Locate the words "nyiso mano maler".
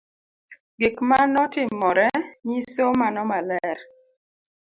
2.45-3.77